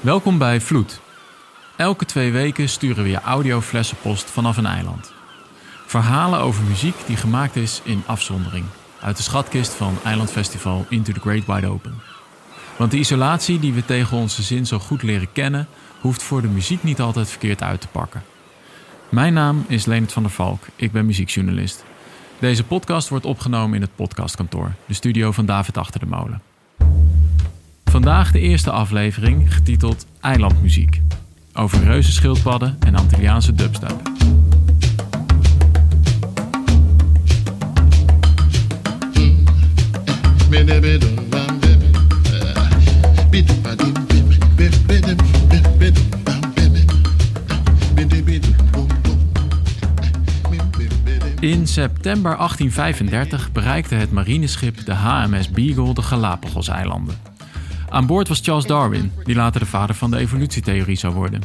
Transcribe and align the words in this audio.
Welkom 0.00 0.38
bij 0.38 0.60
Vloed. 0.60 1.00
Elke 1.76 2.04
twee 2.04 2.32
weken 2.32 2.68
sturen 2.68 3.02
we 3.02 3.10
je 3.10 3.20
audioflessenpost 3.20 4.30
vanaf 4.30 4.56
een 4.56 4.66
eiland. 4.66 5.12
Verhalen 5.86 6.40
over 6.40 6.64
muziek 6.64 6.94
die 7.06 7.16
gemaakt 7.16 7.56
is 7.56 7.80
in 7.84 8.02
afzondering. 8.06 8.64
Uit 9.00 9.16
de 9.16 9.22
schatkist 9.22 9.74
van 9.74 9.96
Eilandfestival 10.04 10.86
Into 10.88 11.12
the 11.12 11.20
Great 11.20 11.46
Wide 11.46 11.66
Open. 11.66 11.94
Want 12.76 12.90
de 12.90 12.98
isolatie 12.98 13.58
die 13.58 13.72
we 13.72 13.84
tegen 13.84 14.16
onze 14.16 14.42
zin 14.42 14.66
zo 14.66 14.78
goed 14.78 15.02
leren 15.02 15.32
kennen, 15.32 15.68
hoeft 16.00 16.22
voor 16.22 16.42
de 16.42 16.48
muziek 16.48 16.82
niet 16.82 17.00
altijd 17.00 17.28
verkeerd 17.28 17.62
uit 17.62 17.80
te 17.80 17.88
pakken. 17.88 18.22
Mijn 19.08 19.32
naam 19.32 19.64
is 19.68 19.86
Leonard 19.86 20.12
van 20.12 20.22
der 20.22 20.32
Valk, 20.32 20.62
ik 20.76 20.92
ben 20.92 21.06
muziekjournalist. 21.06 21.84
Deze 22.38 22.64
podcast 22.64 23.08
wordt 23.08 23.24
opgenomen 23.24 23.74
in 23.74 23.82
het 23.82 23.96
podcastkantoor, 23.96 24.72
de 24.86 24.94
studio 24.94 25.32
van 25.32 25.46
David 25.46 25.76
Achter 25.76 26.00
de 26.00 26.06
Molen. 26.06 26.47
Vandaag 27.98 28.32
de 28.32 28.40
eerste 28.40 28.70
aflevering 28.70 29.54
getiteld 29.54 30.06
Eilandmuziek. 30.20 31.00
Over 31.52 31.84
reuzenschildpadden 31.84 32.76
en 32.80 32.94
Antilliaanse 32.94 33.54
dubstep. 33.54 34.02
In 51.40 51.66
september 51.66 52.36
1835 52.36 53.52
bereikte 53.52 53.94
het 53.94 54.12
marineschip 54.12 54.84
de 54.84 54.94
HMS 54.94 55.50
Beagle 55.50 55.94
de 55.94 56.02
Galapagoseilanden. 56.02 57.27
Aan 57.90 58.06
boord 58.06 58.28
was 58.28 58.40
Charles 58.42 58.66
Darwin, 58.66 59.12
die 59.24 59.34
later 59.34 59.60
de 59.60 59.66
vader 59.66 59.94
van 59.94 60.10
de 60.10 60.18
evolutietheorie 60.18 60.96
zou 60.96 61.14
worden. 61.14 61.42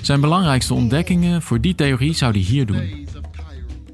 Zijn 0.00 0.20
belangrijkste 0.20 0.74
ontdekkingen 0.74 1.42
voor 1.42 1.60
die 1.60 1.74
theorie 1.74 2.14
zou 2.14 2.32
hij 2.32 2.40
hier 2.40 2.66
doen. 2.66 3.08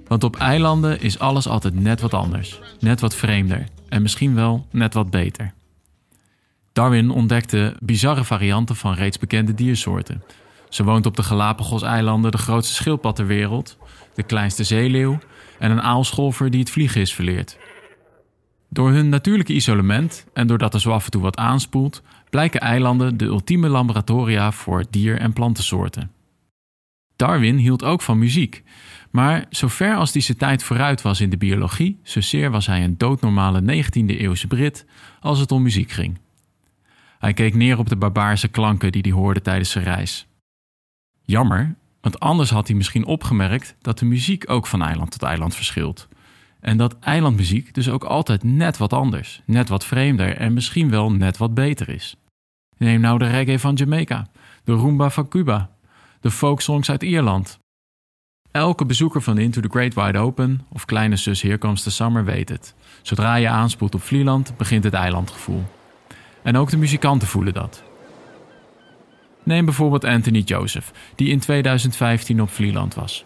Want 0.07 0.25
op 0.25 0.37
eilanden 0.37 1.01
is 1.01 1.19
alles 1.19 1.49
altijd 1.49 1.75
net 1.75 2.01
wat 2.01 2.15
anders, 2.15 2.61
net 2.81 3.01
wat 3.01 3.15
vreemder 3.15 3.67
en 3.89 4.03
misschien 4.03 4.35
wel 4.35 4.67
net 4.71 4.95
wat 4.95 5.11
beter. 5.11 5.53
Darwin 6.73 7.11
ontdekte 7.11 7.77
bizarre 7.81 8.25
varianten 8.25 8.77
van 8.77 8.95
reeds 8.95 9.19
bekende 9.19 9.55
diersoorten. 9.55 10.23
Ze 10.69 10.85
woont 10.85 11.07
op 11.07 11.17
de 11.17 11.23
Galapagos-eilanden 11.23 12.31
de 12.31 12.39
grootste 12.39 12.75
schildpad 12.75 13.17
ter 13.17 13.27
wereld, 13.27 13.77
de 14.15 14.23
kleinste 14.23 14.65
zeeleeuw 14.65 15.19
en 15.59 15.71
een 15.71 15.83
aalscholver 15.83 16.51
die 16.51 16.61
het 16.61 16.71
vliegen 16.71 17.01
is 17.01 17.15
verleerd. 17.15 17.59
Door 18.69 18.91
hun 18.91 19.09
natuurlijke 19.09 19.53
isolement 19.53 20.27
en 20.33 20.47
doordat 20.47 20.75
er 20.75 20.81
zo 20.81 20.91
af 20.91 21.05
en 21.05 21.11
toe 21.11 21.23
wat 21.23 21.37
aanspoelt, 21.37 22.03
blijken 22.31 22.61
eilanden 22.61 23.17
de 23.17 23.25
ultieme 23.25 23.69
laboratoria 23.69 24.53
voor 24.53 24.85
dier- 24.91 25.19
en 25.19 25.33
plantensoorten. 25.33 26.11
Darwin 27.17 27.57
hield 27.57 27.85
ook 27.85 28.03
van 28.03 28.19
muziek, 28.19 28.63
maar 29.11 29.47
zover 29.51 29.95
als 29.95 30.13
zijn 30.13 30.39
tijd 30.39 30.63
vooruit 30.63 31.03
was 31.03 31.21
in 31.21 31.31
de 31.31 31.37
biologie, 31.37 32.01
zozeer 32.03 32.51
was 32.51 32.67
hij 32.67 32.85
een 32.85 32.99
doodnormale 32.99 33.61
19e-eeuwse 33.61 34.47
Brit 34.47 34.87
als 35.21 35.39
het 35.39 35.53
om 35.53 35.63
muziek 35.63 35.91
ging. 35.91 36.19
Hij 37.19 37.33
keek 37.33 37.55
neer 37.55 37.79
op 37.79 37.89
de 37.89 37.97
barbaarse 37.97 38.49
klanken 38.49 38.93
die 38.93 39.03
hij 39.03 39.11
hoorde 39.11 39.41
tijdens 39.41 39.71
zijn 39.71 39.85
reis. 39.85 40.27
Jammer, 41.23 41.75
want 42.01 42.21
anders 42.21 42.51
had 42.51 42.67
hij 42.69 42.77
misschien 42.77 43.05
opgemerkt 43.05 43.77
dat 43.81 43.99
de 43.99 44.05
muziek 44.05 44.51
ook 44.51 44.67
van 44.67 44.83
eiland 44.83 45.11
tot 45.11 45.23
eiland 45.23 45.55
verschilt. 45.55 46.09
En 46.61 46.77
dat 46.77 46.99
eilandmuziek 47.01 47.75
dus 47.75 47.91
ook 47.91 48.05
altijd 48.05 48.43
net 48.43 48.77
wat 48.77 48.93
anders, 48.93 49.43
net 49.45 49.69
wat 49.69 49.85
vreemder 49.85 50.37
en 50.37 50.53
misschien 50.53 50.91
wel 50.91 51.13
net 51.13 51.37
wat 51.37 51.55
beter 51.55 51.89
is. 51.89 52.17
Neem 52.77 53.01
nou 53.01 53.19
de 53.19 53.27
reggae 53.27 53.59
van 53.59 53.75
Jamaica, 53.75 54.27
de 54.65 54.75
rumba 54.75 55.11
van 55.11 55.29
Cuba, 55.29 55.71
de 56.21 56.31
folksongs 56.31 56.91
uit 56.91 57.03
Ierland. 57.03 57.59
Elke 58.51 58.85
bezoeker 58.85 59.23
van 59.23 59.39
Into 59.39 59.61
the 59.61 59.69
Great 59.69 59.95
Wide 59.95 60.19
Open 60.19 60.67
of 60.73 60.85
Kleine 60.85 61.17
Zus 61.17 61.43
Here 61.43 61.59
Comes 61.59 61.83
the 61.83 61.91
Summer 61.91 62.25
weet 62.25 62.49
het. 62.49 62.75
Zodra 63.03 63.35
je 63.35 63.49
aanspoelt 63.49 63.95
op 63.95 64.03
Vlieland 64.03 64.57
begint 64.57 64.85
het 64.85 64.95
eilandgevoel. 64.95 65.65
En 66.43 66.57
ook 66.57 66.71
de 66.71 66.77
muzikanten 66.77 67.29
voelen 67.29 67.55
dat. 67.55 67.83
Neem 69.43 69.65
bijvoorbeeld 69.65 70.05
Anthony 70.05 70.41
Joseph, 70.41 70.93
die 71.15 71.29
in 71.29 71.39
2015 71.39 72.43
op 72.43 72.51
Vlieland 72.51 72.95
was. 72.95 73.25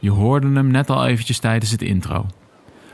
Je 0.00 0.10
hoorde 0.10 0.52
hem 0.52 0.70
net 0.70 0.90
al 0.90 1.06
eventjes 1.06 1.38
tijdens 1.38 1.70
het 1.70 1.82
intro. 1.82 2.26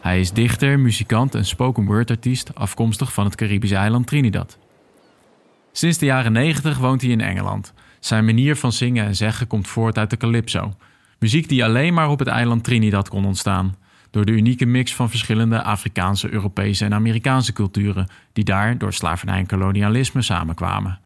Hij 0.07 0.21
is 0.21 0.33
dichter, 0.33 0.79
muzikant 0.79 1.35
en 1.35 1.45
spoken 1.45 1.85
word 1.85 2.11
artiest 2.11 2.55
afkomstig 2.55 3.13
van 3.13 3.25
het 3.25 3.35
Caribische 3.35 3.77
eiland 3.77 4.07
Trinidad. 4.07 4.59
Sinds 5.73 5.99
de 5.99 6.07
jaren 6.07 6.33
90 6.33 6.79
woont 6.79 7.01
hij 7.01 7.11
in 7.11 7.21
Engeland. 7.21 7.73
Zijn 8.01 8.25
manier 8.25 8.57
van 8.57 8.73
zingen 8.73 9.07
en 9.07 9.17
zeggen 9.17 9.47
komt 9.47 9.69
voort 9.69 9.99
uit 9.99 10.11
de 10.11 10.17
calypso. 10.17 10.75
Muziek 11.19 11.49
die 11.49 11.65
alleen 11.65 11.95
maar 11.95 12.09
op 12.09 12.19
het 12.19 12.29
eiland 12.29 12.65
Trinidad 12.65 13.09
kon 13.09 13.25
ontstaan. 13.25 13.77
Door 14.11 14.25
de 14.25 14.33
unieke 14.33 14.67
mix 14.67 14.95
van 14.95 15.11
verschillende 15.11 15.63
Afrikaanse, 15.63 16.33
Europese 16.33 16.85
en 16.85 16.95
Amerikaanse 16.95 17.53
culturen, 17.53 18.09
die 18.33 18.45
daar 18.45 18.79
door 18.79 18.93
slavernij 18.93 19.39
en 19.39 19.47
kolonialisme 19.47 20.23
samenkwamen. 20.23 21.01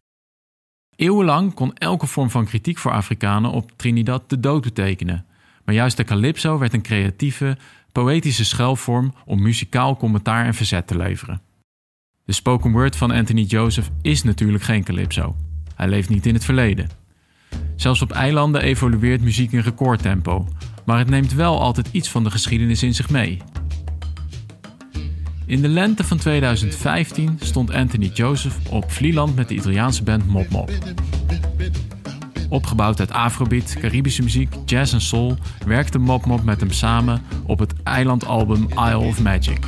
Eeuwenlang 0.95 1.53
kon 1.53 1.73
elke 1.73 2.07
vorm 2.07 2.29
van 2.29 2.45
kritiek 2.45 2.77
voor 2.77 2.91
Afrikanen 2.91 3.51
op 3.51 3.71
Trinidad 3.75 4.29
de 4.29 4.39
dood 4.39 4.61
betekenen. 4.61 5.25
Maar 5.65 5.75
juist 5.75 5.97
de 5.97 6.03
calypso 6.03 6.57
werd 6.57 6.73
een 6.73 6.81
creatieve, 6.81 7.57
poëtische 7.91 8.45
schuilvorm 8.45 9.13
om 9.25 9.41
muzikaal 9.41 9.97
commentaar 9.97 10.45
en 10.45 10.53
verzet 10.53 10.87
te 10.87 10.97
leveren. 10.97 11.41
De 12.25 12.33
spoken 12.33 12.71
word 12.71 12.95
van 12.95 13.11
Anthony 13.11 13.41
Joseph 13.41 13.89
is 14.01 14.23
natuurlijk 14.23 14.63
geen 14.63 14.83
calypso. 14.83 15.35
Hij 15.75 15.87
leeft 15.87 16.09
niet 16.09 16.25
in 16.25 16.33
het 16.33 16.45
verleden. 16.45 16.89
Zelfs 17.75 18.01
op 18.01 18.11
eilanden 18.11 18.61
evolueert 18.61 19.21
muziek 19.21 19.51
in 19.51 19.59
recordtempo, 19.59 20.47
maar 20.85 20.97
het 20.97 21.09
neemt 21.09 21.33
wel 21.33 21.59
altijd 21.59 21.89
iets 21.91 22.09
van 22.09 22.23
de 22.23 22.31
geschiedenis 22.31 22.83
in 22.83 22.93
zich 22.93 23.09
mee. 23.09 23.41
In 25.45 25.61
de 25.61 25.67
lente 25.67 26.03
van 26.03 26.17
2015 26.17 27.37
stond 27.39 27.73
Anthony 27.73 28.11
Joseph 28.13 28.55
op 28.69 28.91
Vlieland 28.91 29.35
met 29.35 29.47
de 29.47 29.53
Italiaanse 29.53 30.03
band 30.03 30.27
Mop 30.27 30.49
Mop. 30.49 30.71
Opgebouwd 32.51 32.99
uit 32.99 33.11
afrobeat, 33.11 33.75
Caribische 33.79 34.23
muziek, 34.23 34.53
jazz 34.65 34.93
en 34.93 35.01
soul, 35.01 35.37
werkte 35.65 35.97
Mop 35.97 36.25
Mop 36.25 36.43
met 36.43 36.59
hem 36.59 36.71
samen 36.71 37.21
op 37.45 37.59
het 37.59 37.73
eilandalbum 37.83 38.67
Isle 38.69 38.97
of 38.97 39.21
Magic. 39.21 39.59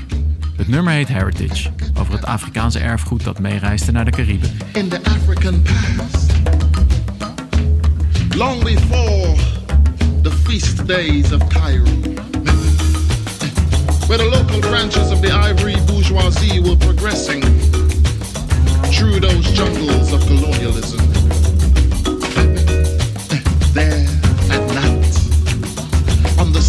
Het 0.58 0.68
nummer 0.68 0.94
heet 0.94 1.08
Heritage, 1.08 1.70
over 2.00 2.14
het 2.14 2.26
Afrikaanse 2.26 2.80
erfgoed 2.80 3.24
dat 3.24 3.40
meereisde 3.40 3.92
naar 3.92 4.06
de 4.06 4.12
Cariben. 4.12 4.50
in 4.74 4.90
the 4.90 5.00
African 5.04 5.62
past. 5.62 6.32
Long 8.36 8.64
before 8.64 9.36
the 10.22 10.32
feast 10.32 10.88
days 10.88 11.32
of 11.32 11.48
Cairo, 11.48 11.84
where 14.08 14.18
the 14.18 14.30
local 14.30 14.60
branches 14.60 15.12
of 15.12 15.22
the 15.22 15.32
ivory 15.50 15.76
bourgeoisie 15.86 16.62
were 16.62 16.78
progressing 16.78 17.44
through 18.92 19.20
those 19.20 19.52
jungles 19.54 20.12
of 20.12 20.26
colonialism. 20.28 21.03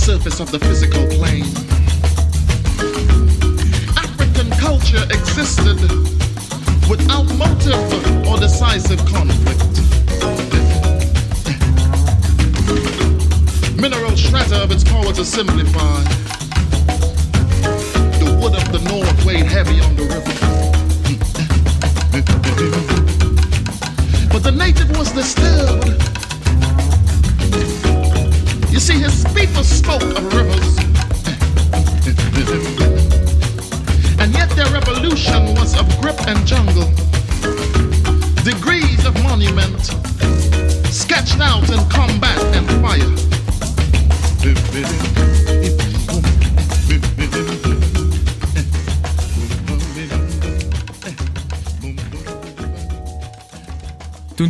Surface 0.04 0.38
of 0.38 0.50
the 0.50 0.58
physical 0.58 1.06
plane, 1.16 1.46
African 3.96 4.50
culture 4.60 5.02
existed 5.04 5.80
without 6.90 7.24
motive 7.38 8.28
or 8.28 8.36
decisive 8.36 8.98
conflict. 9.06 9.80
Mineral 13.80 14.14
strata 14.14 14.62
of 14.62 14.70
its 14.70 14.84
power 14.84 15.10
to 15.14 15.24
simplify. 15.24 15.63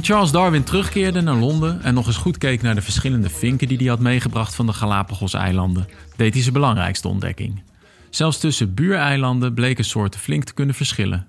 Toen 0.05 0.13
Charles 0.13 0.33
Darwin 0.33 0.65
terugkeerde 0.65 1.21
naar 1.21 1.35
Londen 1.35 1.83
en 1.83 1.95
nog 1.95 2.07
eens 2.07 2.17
goed 2.17 2.39
keek 2.39 2.63
naar 2.63 2.75
de 2.75 2.83
verschillende 2.83 3.31
vinken 3.31 3.69
die 3.69 3.77
hij 3.77 3.87
had 3.87 4.01
meegebracht 4.01 4.55
van 4.55 4.67
de 4.67 4.73
Galapagos-eilanden, 4.73 5.89
deed 6.17 6.33
hij 6.33 6.43
zijn 6.43 6.55
belangrijkste 6.55 7.09
ontdekking. 7.09 7.63
Zelfs 8.11 8.39
tussen 8.39 8.75
buureilanden 8.75 9.55
bleken 9.55 9.85
soorten 9.85 10.21
flink 10.21 10.45
te 10.45 10.55
kunnen 10.55 10.75
verschillen. 10.75 11.29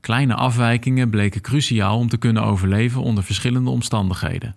Kleine 0.00 0.34
afwijkingen 0.34 1.10
bleken 1.10 1.40
cruciaal 1.40 1.98
om 1.98 2.08
te 2.08 2.16
kunnen 2.16 2.42
overleven 2.42 3.02
onder 3.02 3.24
verschillende 3.24 3.70
omstandigheden. 3.70 4.56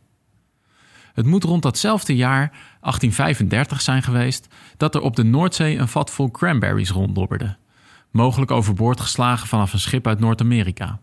Het 1.14 1.26
moet 1.26 1.44
rond 1.44 1.62
datzelfde 1.62 2.16
jaar, 2.16 2.50
1835, 2.50 3.82
zijn 3.82 4.04
geweest 4.04 4.48
dat 4.78 4.96
er 4.96 5.02
op 5.02 5.16
de 5.16 5.24
Noordzee 5.24 5.78
een 5.78 5.88
vat 5.88 6.12
vol 6.12 6.32
cranberries 6.32 6.90
ronddobberde, 6.90 7.58
mogelijk 8.12 8.52
overboord 8.52 9.00
geslagen 9.00 9.48
vanaf 9.48 9.74
een 9.74 9.80
schip 9.80 10.08
uit 10.08 10.20
Noord-Amerika. 10.20 11.00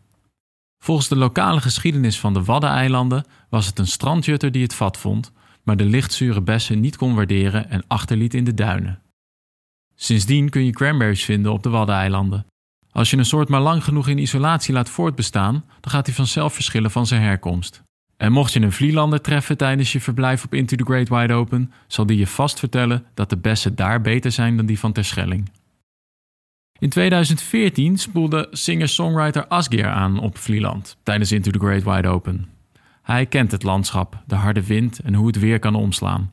Volgens 0.85 1.09
de 1.09 1.17
lokale 1.17 1.61
geschiedenis 1.61 2.21
van 2.21 2.35
de 2.35 2.45
Waddeneilanden 2.45 3.25
was 3.49 3.67
het 3.67 3.79
een 3.79 3.87
strandjutter 3.87 4.53
die 4.53 4.63
het 4.63 4.75
vat 4.75 4.97
vond, 4.99 5.33
maar 5.63 5.77
de 5.77 5.85
lichtzure 5.85 6.41
bessen 6.41 6.81
niet 6.81 6.97
kon 6.97 7.15
waarderen 7.15 7.71
en 7.71 7.85
achterliet 7.87 8.35
in 8.35 8.45
de 8.45 8.55
duinen. 8.55 9.03
Sindsdien 9.95 10.49
kun 10.49 10.65
je 10.65 10.71
cranberries 10.71 11.25
vinden 11.25 11.53
op 11.53 11.63
de 11.63 11.69
Waddeneilanden. 11.69 12.47
Als 12.93 13.11
je 13.11 13.17
een 13.17 13.25
soort 13.25 13.49
maar 13.49 13.61
lang 13.61 13.85
genoeg 13.85 14.09
in 14.09 14.19
isolatie 14.19 14.75
laat 14.75 14.89
voortbestaan, 14.89 15.65
dan 15.81 15.91
gaat 15.91 16.07
hij 16.07 16.15
vanzelf 16.15 16.55
verschillen 16.55 16.91
van 16.91 17.07
zijn 17.07 17.23
herkomst. 17.23 17.83
En 18.17 18.33
mocht 18.33 18.53
je 18.53 18.61
een 18.61 18.73
Vlielander 18.73 19.21
treffen 19.21 19.57
tijdens 19.57 19.93
je 19.93 20.01
verblijf 20.01 20.45
op 20.45 20.55
Into 20.55 20.77
the 20.77 20.85
Great 20.85 21.09
Wide 21.09 21.35
Open, 21.35 21.73
zal 21.87 22.07
die 22.07 22.19
je 22.19 22.27
vast 22.27 22.59
vertellen 22.59 23.05
dat 23.15 23.31
de 23.31 23.37
bessen 23.37 23.75
daar 23.75 24.01
beter 24.01 24.33
zijn 24.33 24.57
dan 24.57 24.67
die 24.67 24.79
van 24.79 24.93
Terschelling. 24.93 25.51
In 26.81 26.89
2014 26.89 27.99
spoelde 27.99 28.49
singer-songwriter 28.51 29.47
Asgeir 29.47 29.87
aan 29.87 30.21
op 30.21 30.39
Vlieland 30.39 30.97
tijdens 31.03 31.33
Into 31.33 31.51
the 31.51 31.59
Great 31.59 31.83
Wide 31.83 32.09
Open. 32.09 32.49
Hij 33.03 33.27
kent 33.27 33.51
het 33.51 33.63
landschap, 33.63 34.23
de 34.27 34.35
harde 34.35 34.67
wind 34.67 34.99
en 34.99 35.15
hoe 35.15 35.27
het 35.27 35.39
weer 35.39 35.59
kan 35.59 35.75
omslaan. 35.75 36.33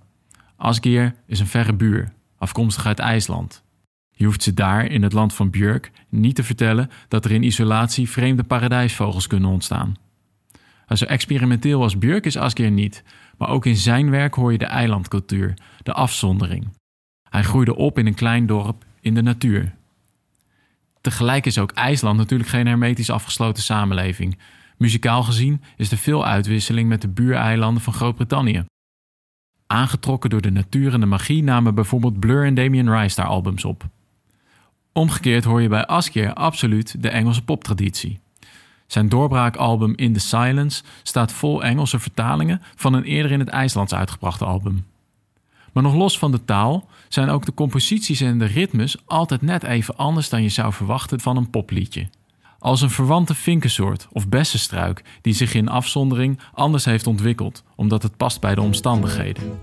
Asgeir 0.56 1.16
is 1.26 1.40
een 1.40 1.48
verre 1.48 1.74
buur, 1.74 2.14
afkomstig 2.38 2.86
uit 2.86 3.00
IJsland. 3.00 3.64
Je 4.12 4.26
hoeft 4.26 4.44
ze 4.44 4.54
daar, 4.54 4.86
in 4.86 5.04
het 5.04 5.14
land 5.14 5.34
van 5.34 5.50
Björk, 5.50 5.92
niet 6.10 6.36
te 6.36 6.44
vertellen 6.44 6.90
dat 7.08 7.26
er 7.26 7.32
in 7.32 7.44
isolatie 7.44 8.10
vreemde 8.10 8.44
paradijsvogels 8.44 9.28
kunnen 9.28 9.50
ontstaan. 9.50 9.96
Zo 10.94 11.06
experimenteel 11.06 11.82
als 11.82 11.98
Björk 11.98 12.26
is 12.26 12.38
Asgeir 12.38 12.72
niet, 12.72 13.04
maar 13.38 13.50
ook 13.50 13.66
in 13.66 13.76
zijn 13.76 14.10
werk 14.10 14.34
hoor 14.34 14.52
je 14.52 14.58
de 14.58 14.66
eilandcultuur, 14.66 15.54
de 15.84 15.94
afzondering. 15.94 16.68
Hij 17.30 17.44
groeide 17.44 17.76
op 17.76 18.00
in 18.00 18.06
een 18.06 18.14
klein 18.14 18.46
dorp 18.46 18.86
in 19.02 19.14
de 19.14 19.22
natuur. 19.22 19.77
Tegelijk 21.08 21.46
is 21.46 21.58
ook 21.58 21.72
IJsland 21.72 22.18
natuurlijk 22.18 22.50
geen 22.50 22.68
hermetisch 22.68 23.10
afgesloten 23.10 23.64
samenleving. 23.64 24.38
Muzikaal 24.78 25.24
gezien 25.24 25.62
is 25.78 25.92
er 25.92 25.98
veel 25.98 26.26
uitwisseling 26.26 26.90
met 26.90 27.02
de 27.02 27.08
buureilanden 27.08 27.84
van 27.84 27.94
Groot-Brittannië. 27.94 28.66
Aangetrokken 29.68 30.30
door 30.30 30.42
de 30.42 30.52
natuur 30.52 30.94
en 30.94 31.00
de 31.00 31.06
magie 31.06 31.44
namen 31.44 31.76
bijvoorbeeld 31.76 32.20
Blur 32.20 32.46
en 32.46 32.54
Damien 32.54 32.92
Rice 32.92 33.16
daar 33.16 33.26
albums 33.26 33.66
op. 33.66 33.84
Omgekeerd 34.92 35.44
hoor 35.44 35.62
je 35.62 35.68
bij 35.68 35.86
Askeer 35.86 36.34
absoluut 36.34 37.02
de 37.02 37.10
Engelse 37.10 37.44
poptraditie. 37.44 38.20
Zijn 38.88 39.10
doorbraakalbum 39.10 39.94
In 39.96 40.14
the 40.14 40.20
Silence 40.20 40.84
staat 41.04 41.32
vol 41.32 41.64
Engelse 41.64 42.00
vertalingen 42.00 42.62
van 42.76 42.94
een 42.94 43.04
eerder 43.04 43.32
in 43.32 43.40
het 43.40 43.50
IJslands 43.50 43.94
uitgebrachte 43.94 44.46
album. 44.46 44.86
Maar 45.78 45.86
nog 45.86 45.96
los 45.96 46.20
van 46.20 46.32
de 46.32 46.46
taal 46.46 46.88
zijn 47.08 47.30
ook 47.30 47.46
de 47.46 47.54
composities 47.54 48.22
en 48.22 48.40
de 48.40 48.46
ritmes 48.46 48.98
altijd 49.06 49.42
net 49.42 49.64
even 49.64 49.98
anders 49.98 50.30
dan 50.30 50.44
je 50.44 50.50
zou 50.50 50.74
verwachten 50.74 51.20
van 51.20 51.38
een 51.38 51.50
popliedje. 51.50 52.10
Als 52.60 52.82
een 52.82 52.90
verwante 52.90 53.36
vinkensoort 53.36 54.08
of 54.12 54.28
bessenstruik 54.28 55.04
die 55.22 55.34
zich 55.34 55.54
in 55.54 55.70
afzondering 55.70 56.40
anders 56.54 56.86
heeft 56.86 57.08
ontwikkeld, 57.08 57.64
omdat 57.76 58.04
het 58.04 58.18
past 58.18 58.42
bij 58.42 58.56
de 58.56 58.62
omstandigheden. 58.62 59.60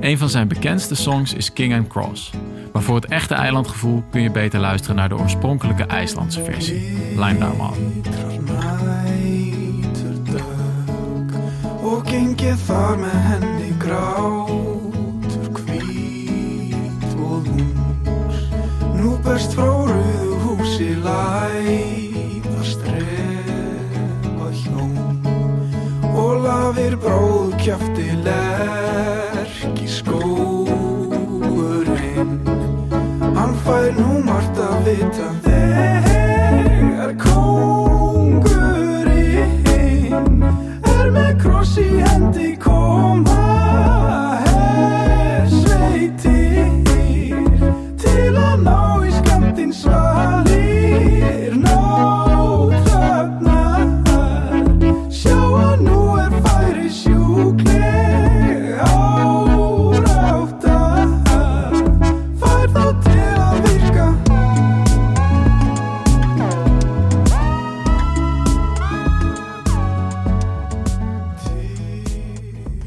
Een 0.00 0.18
van 0.18 0.28
zijn 0.28 0.48
bekendste 0.48 0.94
songs 0.94 1.34
is 1.34 1.52
King 1.52 1.74
and 1.74 1.86
Cross. 1.86 2.30
Maar 2.72 2.82
voor 2.82 2.94
het 2.94 3.06
echte 3.06 3.34
eilandgevoel 3.34 4.04
kun 4.10 4.22
je 4.22 4.30
beter 4.30 4.60
luisteren 4.60 4.96
naar 4.96 5.08
de 5.08 5.18
oorspronkelijke 5.18 5.84
IJslandse 5.84 6.44
versie. 6.44 6.80
Line 7.16 7.38
down. 7.38 7.99
Gengið 12.40 12.60
þar 12.64 12.94
með 12.96 13.16
henni 13.28 13.70
grátur 13.76 15.48
hvít 15.58 17.02
og 17.20 17.50
hús. 17.52 18.38
Nú 18.96 19.12
best 19.26 19.52
frá 19.52 19.68
rauðu 19.68 20.38
húsi 20.46 20.88
læða 21.04 22.64
strefa 22.64 24.48
hjón. 24.62 24.96
Og 26.16 26.40
lafir 26.46 26.96
bróð 27.04 27.52
kjafti 27.60 28.08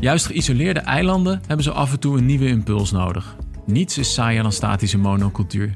Juist 0.03 0.25
geïsoleerde 0.25 0.79
eilanden 0.79 1.41
hebben 1.47 1.63
zo 1.63 1.71
af 1.71 1.91
en 1.91 1.99
toe 1.99 2.17
een 2.17 2.25
nieuwe 2.25 2.47
impuls 2.47 2.91
nodig. 2.91 3.35
Niets 3.65 3.97
is 3.97 4.13
saaier 4.13 4.41
dan 4.43 4.51
statische 4.51 4.97
monocultuur. 4.97 5.75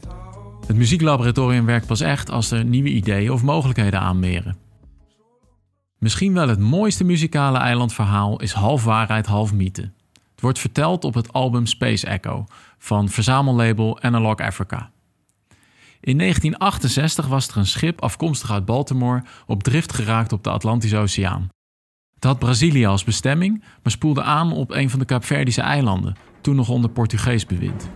Het 0.68 0.75
muzieklaboratorium 0.75 1.65
werkt 1.65 1.88
pas 1.88 2.01
echt 2.01 2.29
als 2.29 2.51
er 2.51 2.65
nieuwe 2.65 2.89
ideeën 2.89 3.31
of 3.31 3.44
mogelijkheden 3.44 4.00
aanmeren. 4.00 4.57
Misschien 6.00 6.33
wel 6.33 6.47
het 6.47 6.59
mooiste 6.59 7.03
muzikale 7.03 7.57
eilandverhaal 7.57 8.41
is 8.41 8.51
half 8.51 8.83
waarheid, 8.83 9.25
half 9.25 9.53
mythe. 9.53 9.91
Het 10.31 10.41
wordt 10.41 10.59
verteld 10.59 11.03
op 11.03 11.13
het 11.13 11.33
album 11.33 11.65
Space 11.65 12.07
Echo 12.07 12.45
van 12.77 13.09
verzamellabel 13.09 14.01
Analog 14.01 14.35
Africa. 14.35 14.91
In 16.00 16.18
1968 16.18 17.28
was 17.28 17.47
er 17.47 17.57
een 17.57 17.66
schip 17.66 18.01
afkomstig 18.01 18.51
uit 18.51 18.66
Baltimore 18.66 19.23
op 19.45 19.63
drift 19.63 19.94
geraakt 19.94 20.31
op 20.31 20.44
de 20.44 20.49
Atlantische 20.49 20.97
Oceaan. 20.97 21.49
Het 22.18 22.26
had 22.26 22.40
Brazilië 22.40 22.86
als 22.86 23.04
bestemming, 23.04 23.64
maar 23.83 23.92
spoelde 23.92 24.21
aan 24.21 24.52
op 24.52 24.71
een 24.71 24.90
van 24.90 25.00
de 25.00 25.06
Kaapverdische 25.06 25.62
eilanden, 25.62 26.16
toen 26.42 26.56
nog 26.56 26.69
onder 26.69 26.90
Portugees 26.90 27.45
bewind. 27.45 27.90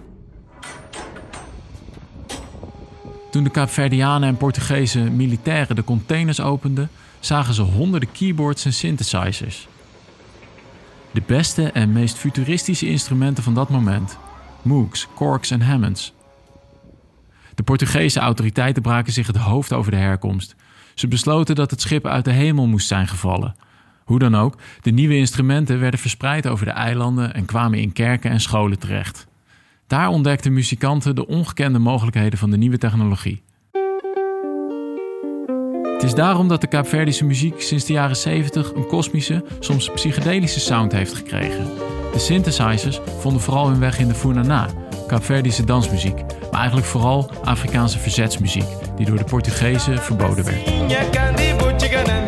Toen 3.32 3.44
de 3.44 3.50
Kaapverdianen 3.50 4.30
en 4.30 4.38
Portugese 4.38 5.00
militairen 5.00 5.76
de 5.76 5.84
containers 5.84 6.40
openden, 6.40 6.90
zagen 7.20 7.54
ze 7.54 7.62
honderden 7.62 8.12
keyboards 8.12 8.66
en 8.66 8.74
synthesizers. 8.74 9.68
De 11.12 11.22
beste 11.26 11.72
en 11.72 11.92
meest 11.92 12.18
futuristische 12.18 12.88
instrumenten 12.88 13.44
van 13.44 13.54
dat 13.54 13.70
moment: 13.70 14.18
Moogs, 14.62 15.08
Korgs 15.16 15.52
en 15.52 15.62
Hammonds. 15.62 16.14
De 17.56 17.64
Portugese 17.64 18.20
autoriteiten 18.20 18.82
braken 18.82 19.14
zich 19.14 19.28
het 19.28 19.38
hoofd 19.38 19.74
over 19.74 19.92
de 19.92 19.98
herkomst. 19.98 20.56
Ze 20.94 21.08
besloten 21.08 21.56
dat 21.56 21.72
het 21.72 21.82
schip 21.82 22.06
uit 22.06 22.26
de 22.26 22.32
hemel 22.32 22.68
moest 22.68 22.88
zijn 22.88 23.08
gevallen. 23.08 23.56
Hoe 24.12 24.20
dan 24.20 24.36
ook, 24.36 24.56
de 24.82 24.92
nieuwe 24.92 25.18
instrumenten 25.18 25.80
werden 25.80 26.00
verspreid 26.00 26.48
over 26.48 26.66
de 26.66 26.72
eilanden 26.72 27.34
en 27.34 27.46
kwamen 27.46 27.80
in 27.80 27.94
kerken 27.94 28.32
en 28.32 28.40
scholen 28.40 28.80
terecht. 28.80 29.28
Daar 29.88 30.08
ontdekten 30.08 30.54
muzikanten 30.54 31.16
de 31.16 31.28
ongekende 31.28 31.80
mogelijkheden 31.80 32.40
van 32.40 32.50
de 32.50 32.58
nieuwe 32.58 32.78
technologie. 32.78 33.44
Het 35.94 36.04
is 36.04 36.14
daarom 36.14 36.48
dat 36.48 36.62
de 36.62 36.68
Kaapverdische 36.68 37.26
muziek 37.26 37.62
sinds 37.62 37.86
de 37.86 37.94
jaren 37.94 38.16
70 38.16 38.74
een 38.74 38.88
kosmische, 38.88 39.46
soms 39.60 39.92
psychedelische 39.92 40.60
sound 40.60 40.92
heeft 40.92 41.14
gekregen. 41.14 41.66
De 42.12 42.20
synthesizers 42.20 43.00
vonden 43.20 43.42
vooral 43.42 43.68
hun 43.68 43.80
weg 43.80 44.00
in 44.00 44.08
de 44.08 44.16
Funana, 44.16 44.68
Kaapverdische 45.08 45.64
dansmuziek, 45.64 46.18
maar 46.52 46.60
eigenlijk 46.60 46.88
vooral 46.88 47.32
Afrikaanse 47.44 48.00
verzetsmuziek, 48.00 48.68
die 48.98 49.06
door 49.06 49.18
de 49.18 49.24
Portugezen 49.24 49.98
verboden 49.98 50.46
werd. 50.46 52.21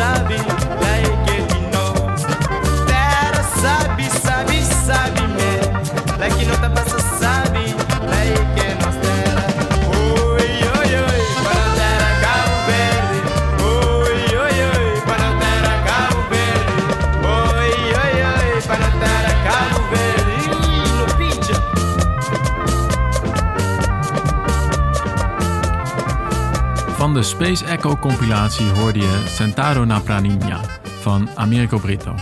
I'll 0.00 0.28
be. 0.28 0.59
De 27.14 27.22
Space 27.22 27.64
Echo 27.64 27.96
compilatie 27.96 28.66
hoorde 28.66 28.98
je 28.98 29.24
Sentado 29.26 29.84
na 29.84 30.00
Praninha 30.00 30.60
van 30.82 31.28
Americo 31.34 31.78
Brito. 31.78 32.14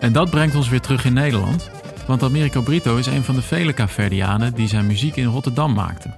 En 0.00 0.12
dat 0.12 0.30
brengt 0.30 0.54
ons 0.54 0.68
weer 0.68 0.80
terug 0.80 1.04
in 1.04 1.12
Nederland, 1.12 1.70
want 2.06 2.22
Americo 2.22 2.60
Brito 2.62 2.96
is 2.96 3.06
een 3.06 3.22
van 3.22 3.34
de 3.34 3.42
vele 3.42 3.72
Kaapverdianen 3.72 4.54
die 4.54 4.68
zijn 4.68 4.86
muziek 4.86 5.16
in 5.16 5.26
Rotterdam 5.26 5.74
maakten. 5.74 6.14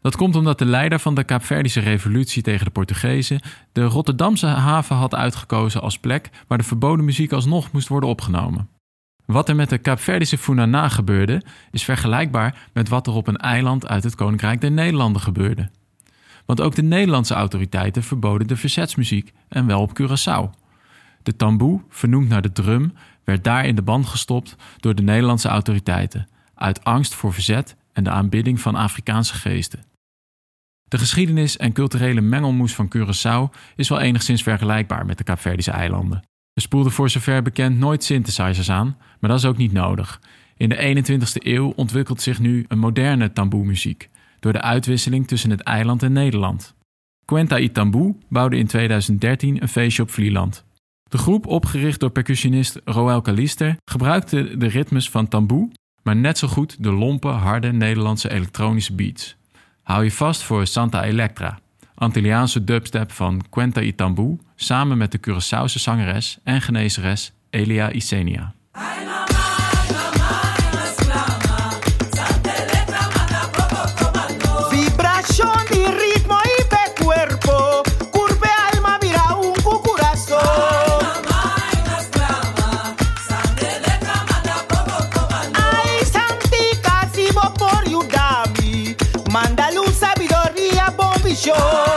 Dat 0.00 0.16
komt 0.16 0.36
omdat 0.36 0.58
de 0.58 0.64
leider 0.64 0.98
van 0.98 1.14
de 1.14 1.24
Kaapverdische 1.24 1.80
revolutie 1.80 2.42
tegen 2.42 2.64
de 2.64 2.70
Portugezen 2.70 3.40
de 3.72 3.84
Rotterdamse 3.84 4.46
haven 4.46 4.96
had 4.96 5.14
uitgekozen 5.14 5.80
als 5.80 5.98
plek 5.98 6.30
waar 6.46 6.58
de 6.58 6.64
verboden 6.64 7.04
muziek 7.04 7.32
alsnog 7.32 7.72
moest 7.72 7.88
worden 7.88 8.08
opgenomen. 8.08 8.68
Wat 9.26 9.48
er 9.48 9.56
met 9.56 9.70
de 9.70 9.78
Kaapverdische 9.78 10.38
Funana 10.38 10.88
gebeurde, 10.88 11.42
is 11.70 11.84
vergelijkbaar 11.84 12.68
met 12.72 12.88
wat 12.88 13.06
er 13.06 13.12
op 13.12 13.26
een 13.26 13.36
eiland 13.36 13.88
uit 13.88 14.04
het 14.04 14.14
Koninkrijk 14.14 14.60
der 14.60 14.72
Nederlanden 14.72 15.22
gebeurde. 15.22 15.70
Want 16.50 16.62
ook 16.62 16.74
de 16.74 16.82
Nederlandse 16.82 17.34
autoriteiten 17.34 18.02
verboden 18.02 18.46
de 18.46 18.56
verzetsmuziek 18.56 19.32
en 19.48 19.66
wel 19.66 19.80
op 19.80 20.00
Curaçao. 20.00 20.58
De 21.22 21.36
tamboe, 21.36 21.80
vernoemd 21.88 22.28
naar 22.28 22.42
de 22.42 22.52
drum, 22.52 22.92
werd 23.24 23.44
daar 23.44 23.66
in 23.66 23.74
de 23.74 23.82
band 23.82 24.06
gestopt 24.06 24.56
door 24.76 24.94
de 24.94 25.02
Nederlandse 25.02 25.48
autoriteiten, 25.48 26.28
uit 26.54 26.84
angst 26.84 27.14
voor 27.14 27.32
verzet 27.32 27.76
en 27.92 28.04
de 28.04 28.10
aanbidding 28.10 28.60
van 28.60 28.74
Afrikaanse 28.74 29.34
geesten. 29.34 29.84
De 30.84 30.98
geschiedenis 30.98 31.56
en 31.56 31.72
culturele 31.72 32.20
mengelmoes 32.20 32.74
van 32.74 32.92
Curaçao 32.96 33.56
is 33.76 33.88
wel 33.88 34.00
enigszins 34.00 34.42
vergelijkbaar 34.42 35.06
met 35.06 35.18
de 35.18 35.24
Kaapverdische 35.24 35.70
eilanden. 35.70 36.22
Er 36.52 36.62
spoelden 36.62 36.92
voor 36.92 37.10
zover 37.10 37.42
bekend 37.42 37.78
nooit 37.78 38.04
synthesizers 38.04 38.70
aan, 38.70 38.96
maar 39.20 39.30
dat 39.30 39.38
is 39.38 39.46
ook 39.46 39.56
niet 39.56 39.72
nodig. 39.72 40.20
In 40.56 40.68
de 40.68 41.04
21ste 41.04 41.46
eeuw 41.46 41.72
ontwikkelt 41.76 42.22
zich 42.22 42.38
nu 42.38 42.64
een 42.68 42.78
moderne 42.78 43.32
tamboe-muziek 43.32 44.08
door 44.40 44.52
de 44.52 44.60
uitwisseling 44.60 45.26
tussen 45.26 45.50
het 45.50 45.60
eiland 45.60 46.02
en 46.02 46.12
Nederland. 46.12 46.74
Quenta 47.24 47.58
y 47.58 47.68
Tamboe 47.68 48.16
bouwde 48.28 48.56
in 48.56 48.66
2013 48.66 49.62
een 49.62 49.68
feestje 49.68 50.02
op 50.02 50.10
Vlieland. 50.10 50.64
De 51.08 51.18
groep, 51.18 51.46
opgericht 51.46 52.00
door 52.00 52.10
percussionist 52.10 52.80
Roel 52.84 53.20
Kalister, 53.20 53.76
gebruikte 53.84 54.56
de 54.56 54.66
ritmes 54.66 55.10
van 55.10 55.28
tamboe, 55.28 55.70
maar 56.02 56.16
net 56.16 56.38
zo 56.38 56.48
goed 56.48 56.82
de 56.82 56.92
lompe, 56.92 57.28
harde 57.28 57.72
Nederlandse 57.72 58.30
elektronische 58.30 58.94
beats. 58.94 59.36
Hou 59.82 60.04
je 60.04 60.12
vast 60.12 60.42
voor 60.42 60.66
Santa 60.66 61.04
Electra, 61.04 61.58
Antilliaanse 61.94 62.64
dubstep 62.64 63.12
van 63.12 63.42
Quenta 63.50 63.80
y 63.80 63.92
Tamboe, 63.92 64.38
samen 64.54 64.98
met 64.98 65.12
de 65.12 65.20
Curaçaose 65.20 65.78
zangeres 65.78 66.38
en 66.42 66.60
genezeres 66.60 67.32
Elia 67.50 67.92
Isenia. 67.92 68.54
show. 91.40 91.89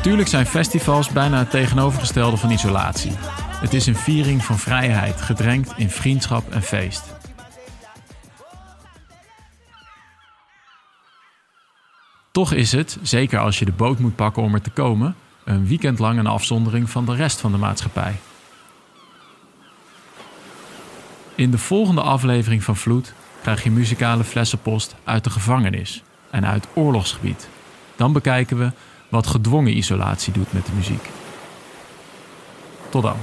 Natuurlijk 0.00 0.28
zijn 0.28 0.46
festivals 0.46 1.08
bijna 1.08 1.38
het 1.38 1.50
tegenovergestelde 1.50 2.36
van 2.36 2.50
isolatie. 2.50 3.12
Het 3.60 3.74
is 3.74 3.86
een 3.86 3.96
viering 3.96 4.44
van 4.44 4.58
vrijheid, 4.58 5.20
gedrenkt 5.20 5.72
in 5.76 5.90
vriendschap 5.90 6.50
en 6.50 6.62
feest. 6.62 7.04
Toch 12.30 12.52
is 12.52 12.72
het, 12.72 12.98
zeker 13.02 13.38
als 13.38 13.58
je 13.58 13.64
de 13.64 13.72
boot 13.72 13.98
moet 13.98 14.16
pakken 14.16 14.42
om 14.42 14.54
er 14.54 14.62
te 14.62 14.70
komen, 14.70 15.14
een 15.44 15.66
weekend 15.66 15.98
lang 15.98 16.18
een 16.18 16.26
afzondering 16.26 16.90
van 16.90 17.04
de 17.04 17.14
rest 17.14 17.40
van 17.40 17.52
de 17.52 17.58
maatschappij. 17.58 18.14
In 21.34 21.50
de 21.50 21.58
volgende 21.58 22.02
aflevering 22.02 22.64
van 22.64 22.76
Vloed 22.76 23.12
krijg 23.42 23.62
je 23.62 23.70
muzikale 23.70 24.24
flessenpost 24.24 24.94
uit 25.04 25.24
de 25.24 25.30
gevangenis 25.30 26.02
en 26.30 26.46
uit 26.46 26.66
oorlogsgebied. 26.74 27.48
Dan 27.96 28.12
bekijken 28.12 28.58
we 28.58 28.72
wat 29.10 29.26
gedwongen 29.26 29.76
isolatie 29.76 30.32
doet 30.32 30.52
met 30.52 30.66
de 30.66 30.72
muziek. 30.72 31.08
Tot 32.88 33.02
dan. 33.02 33.16